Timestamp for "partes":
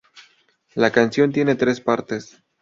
1.79-2.41